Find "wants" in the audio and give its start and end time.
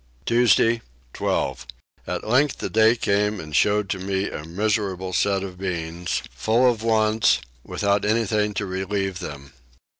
6.81-7.39